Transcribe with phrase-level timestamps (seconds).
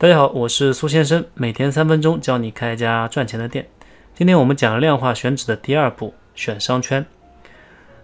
[0.00, 3.68] 大家好，我是苏先生，每天三分钟教你开一家赚钱的店。
[4.14, 7.04] 今天我们讲量化选址的第二步，选商圈。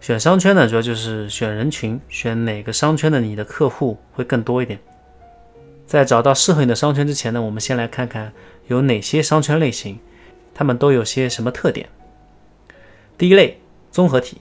[0.00, 4.80] 选商圈呢，主要就是选人群，选哪个商圈的你的客户会更多一点。
[5.86, 8.32] 在找到适合你的商圈之前呢，我们先来看看
[8.66, 10.00] 有哪些商圈类型，
[10.52, 11.88] 它们都有些什么特点。
[13.16, 13.60] 第一类，
[13.92, 14.38] 综合体，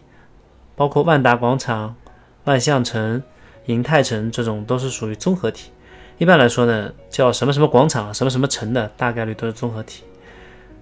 [0.75, 1.95] 包括万达广场、
[2.45, 3.21] 万象城、
[3.67, 5.69] 银泰城这种都是属于综合体。
[6.17, 10.03] 一般来说呢，叫什么什么广场、什么什么城的，大概率都是综合体。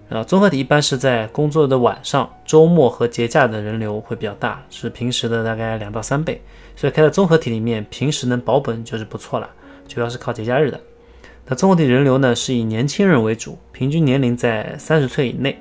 [0.09, 6.41] 啊，综合体一般是在工作的晚上、周末和节假日的人流会比较大，是平时的大概两到三倍。
[6.75, 9.49] 所以开在综合体里面，平时能保本就是不错了，
[9.87, 10.77] 主要是靠节假日的。
[11.47, 15.57] 那综合体人流呢，是以年轻人为主，平均年龄在三十岁以内。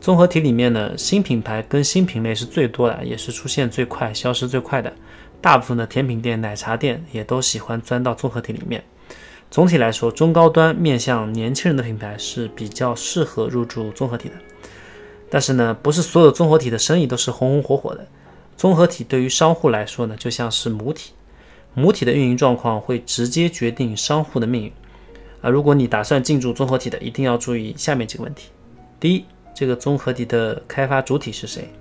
[0.00, 4.90] 综合体里面呢，新品牌跟新品类是最多的，也是出现最快、消失最快的。
[5.40, 8.84] 大部分的甜品店、奶茶店也都喜欢钻到综合体里面。
[9.50, 14.34] 总体来说，中高端面向年轻人的品牌是比较适合入驻综合体的。
[15.28, 18.06] 但是呢，不是所有综合体的生意都是红红火火的。
[18.56, 21.12] 综合体对于商户来说呢，就像是母体，
[21.74, 24.72] 母体的运营状况会直接决定商户的命运。
[25.40, 28.50] 啊，如果你打算进驻综合体的，一定要注意下面几个问题：
[29.00, 29.24] 第一，
[29.54, 31.72] 这个综合体的开发主体是谁？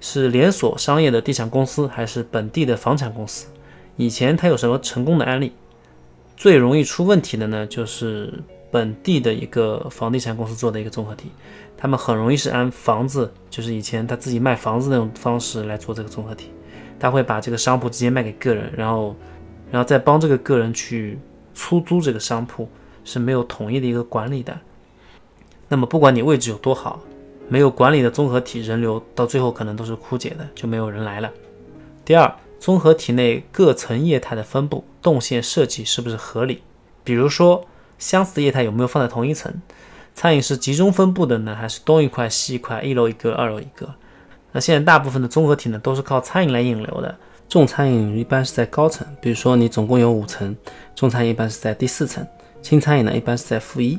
[0.00, 3.46] 是连锁商业的地产公司还是本地的房产公司？
[3.96, 5.52] 以前它有什么成功的案例？
[6.36, 8.32] 最容易出问题的呢，就是
[8.70, 11.30] 本地的一个房地产公司做的一个综合体，
[11.76, 16.50] 他们很容易是按房子，就是以前他自己卖房子那种方式来做这个综合体，
[16.98, 19.14] 他会把这个商铺直接卖给个人，然后，
[19.70, 21.18] 然后再帮这个个人去
[21.52, 22.66] 出租这个商铺，
[23.04, 24.58] 是没有统一的一个管理的。
[25.68, 27.00] 那么不管你位置有多好。
[27.50, 31.28] 没有管理的综合体人流到最后可能都是枯竭的，就没有人来了。
[32.04, 36.62] 第二，综合体内各层业态的分布动线设计是不是合理？
[37.02, 37.66] 比如说，
[37.98, 39.52] 相似的业态有没有放在同一层？
[40.14, 43.92] 餐饮是集中分布的呢，还是东一块西一块，一楼一个，二楼一个？
[44.52, 47.16] 那现在大部分的综合体呢，都是靠餐饮来引流的。
[47.48, 50.54] 重餐饮一般是在高层，比如说你总共有五层，
[50.94, 52.24] 重餐饮一般是在第四层，
[52.62, 53.98] 轻餐饮呢一般是在负一。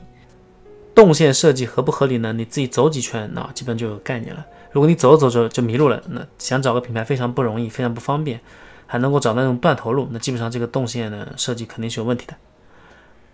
[1.01, 2.31] 动线设计合不合理呢？
[2.31, 4.45] 你自己走几圈，那基本就有概念了。
[4.71, 8.39] 如果你走着走着就迷路了，那想找个品牌非常不容易，非常不方便，
[8.85, 12.35] 还能够找那种断头路，那基本上这个动线呢设计肯定是有问题的。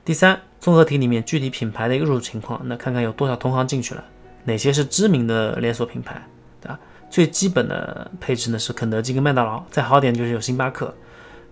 [0.06, 4.06] 第三，综合体里面具体品牌的一个入驻情况，那看看有多少同行进去了，
[4.45, 6.25] 哪些是知名的连锁品牌，
[6.61, 6.79] 对吧？
[7.09, 10.95] 最基本的配置呢是肯德基跟麦当劳，再好点就是有星巴克。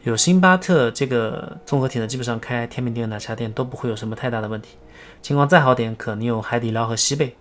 [0.03, 4.77] 有星巴克这个综合体呢，基本上开甜品店、奶茶店都不会有什么太大的问题。
[5.21, 7.35] 情况再好点，可能有海底捞和西贝。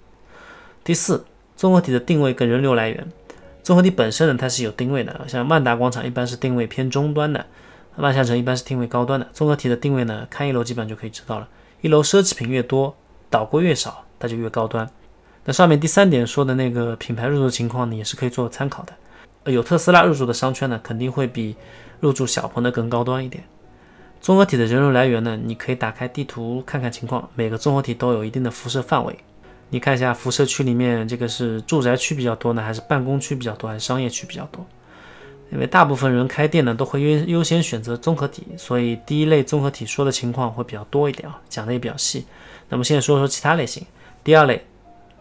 [0.82, 1.24] 第四，
[1.56, 3.06] 综合体的定位跟人流来源。
[3.62, 7.46] 综合体本身呢，它是有定位的，像万达广场一般是定位偏中端的，
[7.96, 9.26] 万象城一般是定位高端的。
[9.32, 11.48] 综合体的定位呢，看一楼基本上就可以知道了。
[11.80, 12.94] 一楼奢侈品越多，
[13.30, 14.88] 导购越少，它就越高端。
[15.44, 19.52] 那上面第三点说的那个品牌入驻情况呢，也是可以做参考的。
[19.52, 21.54] 有特斯拉入驻的商圈呢，肯定会比
[22.00, 23.44] 入驻小鹏的更高端一点。
[24.24, 27.28] 综合体的人流来源呢，你可以打开地图看看情况。
[27.34, 29.14] 每个综合体都有一定的辐射范围，
[29.68, 34.64] 你看一下辐射区里面这个是住宅区比较多呢，还是办公区比较多，还是商业区比较多？
[35.52, 42.24] 因为大部分人开店呢都会优优先选择综合体，所以第一类综合体说的情况会比较多一点啊，讲的也比较细。
[42.70, 43.84] 那么现在说说其他类型，
[44.24, 44.64] 第二类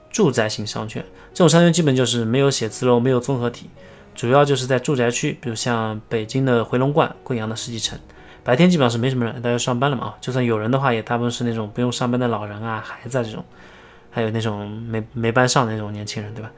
[0.09, 1.03] 住宅型商圈，
[1.33, 3.69] 这种商圈基本就是没有写字楼，没有综合体。
[4.15, 7.99] 主要就是在住宅区，比如像北京的回龙观、贵阳的世纪城，
[8.43, 13.43] 白天基本上是没什么人，大家上班了嘛啊，就算有人的话，也大部分是那种不用上班的老人啊、孩子啊这种，
[14.11, 16.51] 还有那种没没班上的那种年轻人，对吧？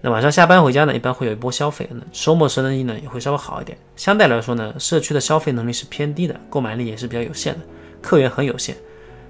[0.00, 3.76] 那晚上下班回家呢，一般会有一波消费，那周末生意呢也会稍微好一点。
[3.96, 7.60] 相对来说呢，社区的消费能力是偏低的，购买力也是比较有限的，
[8.00, 8.76] 客源很有限，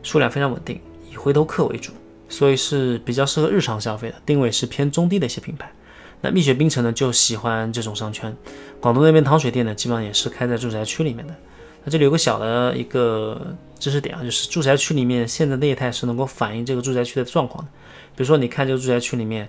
[0.02, 1.92] 数量非常稳定，以回头客为主，
[2.28, 5.70] 所以是比较适合日常消费的，定位是偏中低的一些品牌。
[6.20, 8.36] 那蜜雪冰城呢就喜欢这种商圈，
[8.80, 11.34] 广东那边糖水店呢基本上也是开在住宅区里面的。
[11.84, 17.70] 那这里有个小的一个知识点啊，就是住宅区里面现在的业态是能够反映这个住宅区的状况的。
[18.16, 19.48] 比如说你看这个住宅区里面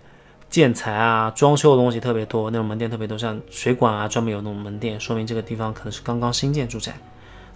[0.50, 6.94] 建材啊、装修的东西特别多，那种门店特别多，像水管啊专门有那种门店，说明这个地方可能是刚刚新建住宅，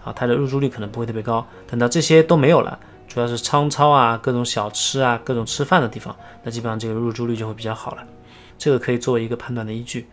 [0.02, 1.46] 啊，它的入住率可能不会特别高。
[1.66, 8.02] 等到这些都没有了，主要是仓超啊、各种小吃啊、各种吃饭的地方，那基本上这个入住率就会比较好了。
[8.58, 10.06] 这个可以作为一个判断的依据。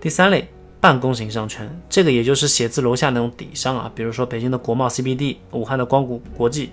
[0.00, 0.48] 第三类
[0.80, 6.70] 办公型商圈，这个也就是写字楼下那种底商啊，比如说北京的国贸 CBD、武汉的光谷国际。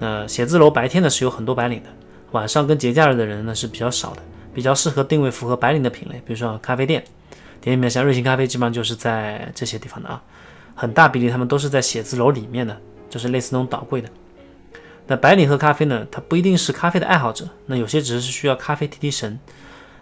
[0.00, 1.88] 那写字楼白天呢是有很多白领的，
[2.30, 4.22] 晚上跟节假日的人呢是比较少的，
[4.54, 7.04] 比较适合定位符合白领的品类，比如说咖啡店，
[7.60, 10.22] 店里面像瑞幸咖啡，基本上就是在这些地方的啊，
[10.74, 12.80] 很大比例他们都是在写字楼里面的，
[13.10, 14.08] 就是类似那种岛柜的。
[15.08, 19.38] 那白领喝咖啡呢，他不一定是咖啡的爱好者，那有些只是需要咖啡提提神，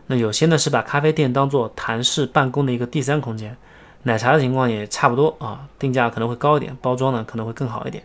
[0.06, 3.56] 那有些呢是把咖啡店当做谈事办公的一个第三空间。
[4.04, 8.04] 奶茶的情况也差不多啊，定价可能会高一点，包装呢可能会更好一点。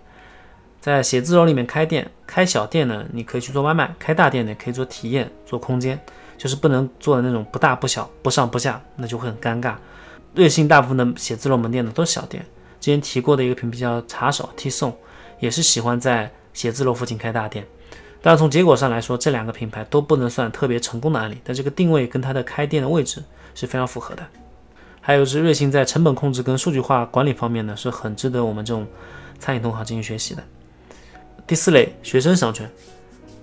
[0.80, 6.00] 在写字楼里面开店，开小店呢，你可以去做外卖；开大店呢，可以做体验、做空间，
[6.40, 9.76] 就是不能做的那种不大不小、不上不下，那就会很尴尬。
[10.34, 12.44] 瑞幸大部分的写字楼门店呢都是小店，
[12.80, 14.98] 之前提过的一个品牌叫茶手 T 送，
[15.40, 17.64] 也是喜欢在写字楼附近开大店。
[18.22, 23.24] 但从结果上来说，这两个品牌都不能算特别成功的案例，但这个定位跟它的开店的位置
[23.56, 24.24] 是非常符合的。
[25.02, 28.86] 还有是瑞幸在成本控制跟数据化管理方面呢，是很值得我们这种
[29.40, 30.44] 餐饮同行进行学习的。
[31.48, 32.70] 第四类学生商圈，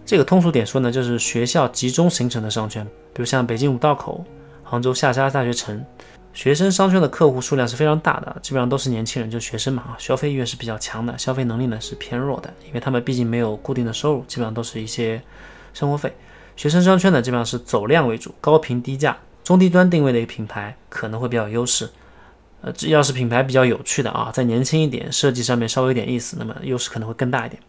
[0.07, 4.25] 这个通俗点说呢，就是学校集中形成的商圈，比如像北京五道口、
[4.63, 5.85] 杭州下沙大学城，
[6.33, 15.21] 学生商圈的客户数量是非常大的，基本上都是年轻人，就学生嘛啊，消费意愿是比较强的，消费能力呢是偏弱的，因为他们毕竟没有固定的收入，基本上都是一些
[15.75, 16.15] 生活费。
[16.57, 19.17] 学生商圈呢，基本上是走量为主，高频低价。
[19.43, 21.89] 中低端定位的一个品牌可能会比较有优势，
[22.61, 27.63] 呃，只要是品牌比较有趣的啊，再年轻一点，设计上面稍微有点意思，那么优势可能会更大一点。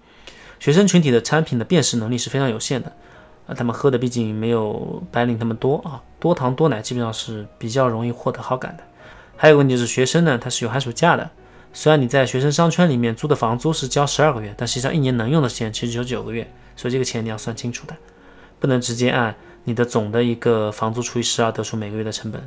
[0.59, 2.91] 学生群体的产品的辨识能力是非常有限的，
[3.55, 8.83] 他们喝的毕竟没有白领他们多啊，多糖多奶基本上是比较容易获得好感的。
[9.35, 11.29] 还有个问题是，学生呢他是有寒暑假的，
[11.73, 17.95] 虽然你在学生商圈里面租的房租是交十二个月，但实际上一年能用的时间其实只有九个月，所以这个钱你要算清楚的，
[18.59, 19.35] 不能直接按。
[19.65, 22.41] 你的总的一个房租除以十二，得出每个月的成本。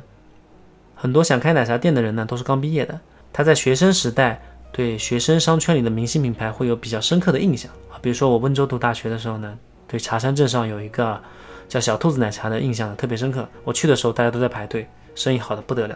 [0.95, 2.99] 很多想开奶茶店的人呢，都是刚毕业的。
[3.31, 4.41] 他在学生时代
[4.73, 7.95] 对学生商圈里的明星品牌会有比较深刻的印象啊。
[8.01, 9.57] 比如说我温州读大学的时候呢，
[9.93, 11.21] 对茶山镇上有一个
[11.69, 13.47] 叫小兔子奶茶的印象特别深刻。
[13.63, 15.95] 我去的时候大家都在排队，生意好的不得了。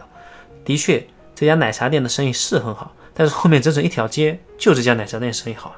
[0.64, 1.04] 的确，
[1.34, 5.74] 这家奶茶店的生意是很好，但是后面整整一条街就这家奶茶店生意好。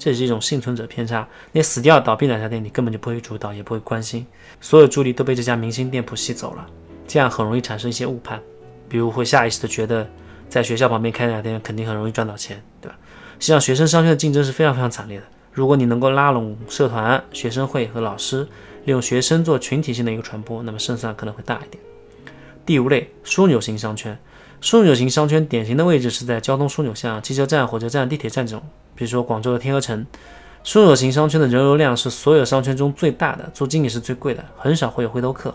[0.00, 1.28] 这是一种幸存者偏差。
[1.52, 4.26] 那死掉倒闭奶茶店，你根本就不会主导，也不会关心，
[4.60, 6.66] 所有注意力都被这家明星店铺吸走了，
[7.06, 8.42] 这样很容易产生一些误判，
[8.88, 10.04] 比如会下意识的觉得
[10.48, 12.98] 在学校旁边开奶茶店肯定很容易赚到钱，对吧？
[13.38, 15.24] 实际上，学生商圈的竞争是非常非常惨烈的。
[15.52, 18.46] 如果你能够拉拢社团、学生会和老师，
[18.84, 21.82] 利用学生做群体性的一个传播，那么胜算可能会大一点。
[22.64, 24.16] 第五类枢纽型商圈，
[24.62, 28.62] 枢纽型商圈典型的位置是在交通枢纽，像汽车站、火车站、地铁站这种。
[28.94, 30.06] 比如说广州的天河城，
[30.64, 35.54] 枢纽型商圈的人流量是所有商圈中最大的，租金也是最贵的，很少会有回头客。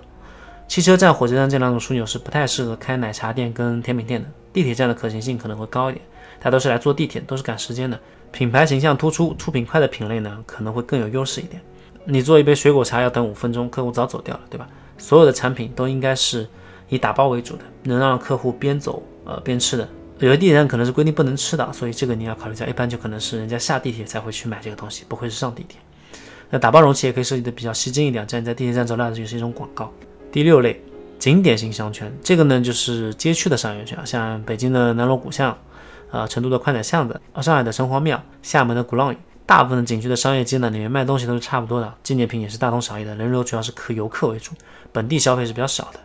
[0.68, 4.28] 汽车站、火车站这两种枢纽是不太适合开奶茶店跟甜品店的。
[4.52, 6.04] 地铁站的可行性可能会高一点，
[6.40, 8.00] 它都是来坐地铁，都是赶时间的。
[8.32, 11.62] 品牌形象突出、出品快的品类呢，可能会更有优势一点。
[12.04, 14.68] 你做一杯水果茶要等五分钟，客户早走掉了，对吧？
[14.98, 16.48] 所有的产品都应该是
[16.90, 19.88] 以打包为主的，能让客户边走呃边吃的。
[20.20, 22.66] 有的地铁站可能是规定不能吃的，所以这个你要考虑一下。
[22.66, 25.80] 一般就可能是人家下地铁才会去买这个东西，不会是上地铁。
[26.50, 29.92] 那打包容器也可以设计的比较吸睛一点，这样你在地铁站走来走去是一种广告。
[30.32, 30.82] 第六类
[31.18, 35.58] 景点型商圈，这个呢就是街区的商业圈，像北京的南锣鼓巷，
[36.12, 44.52] 啊，成都的宽窄巷子，上海的城隍庙，厦门的鼓浪屿，大部分景区的商业街呢里面卖东西都是差不多的，纪念品也是大同小异的，人流主要是客游客为主，
[44.92, 46.00] 本地消费是比较少的，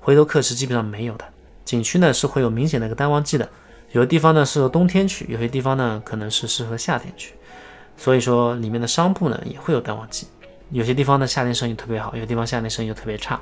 [0.00, 1.24] 回头客是基本上没有的。
[1.64, 3.48] 景区呢是会有明显的一个淡旺季的，
[3.92, 7.34] 有的地方呢适合冬天去，有些地方呢可能是适合夏天去，
[7.96, 10.26] 所以说里面的商铺呢也会有淡旺季，
[10.70, 13.40] 有些地方呢夏天生意特别好，有些地方夏天生意就特别差。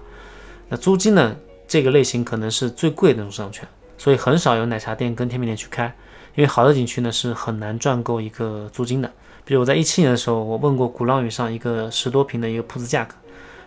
[0.69, 1.37] 那租金呢
[1.69, 3.67] 这个类型可能是最贵的那种商圈，
[3.99, 5.87] 所以很少有奶茶店跟甜品店去开，
[6.35, 9.11] 因为好的景区呢是很难赚够一个租金的。
[9.45, 13.15] 比如我在一七年的时候，我问过鼓浪屿上一个十多平的一个铺子价格。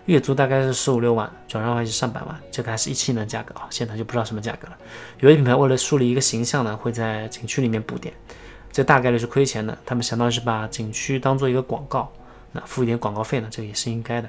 [0.06, 4.76] 月租大概是十五六万，转让还是上百万，这个还是一七年的价格啊，现在就不知道什么价格了。
[5.20, 8.12] 有些品牌为了树立一个形象呢，会在景区里面补点，
[8.72, 9.78] 这大概率是亏钱的。
[9.86, 12.12] 他们相当于是把景区当做一个广告，
[12.54, 14.28] 那付一点广告费呢，这个也是应该的。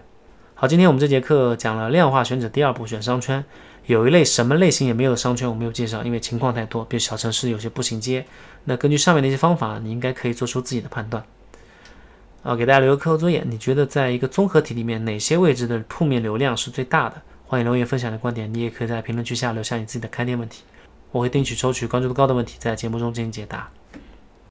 [0.55, 3.43] 好，今天我们这节课讲了量化选址第二步，选商圈。
[3.87, 8.25] 有一类什么类型也没有的商圈我没有介绍，因为情况太多，比如小城市有些步行街。
[8.65, 11.25] 那根据上面的一些方法，你应该可以做出自己的判断。
[12.43, 17.21] 啊，给大家留个课后作业，你觉得在一个综合体里面，哪些位置的铺面流量是最大的？
[17.47, 20.63] 欢迎留言分享你的观点，你也可以在评论区下留下你自己的开店问题，
[21.11, 23.69] 我会定期抽取关注度高的问题，在节目中进行解答。